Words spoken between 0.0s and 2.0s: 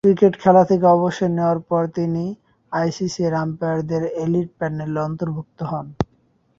cricket খেলা থেকে অবসর নেয়ার পর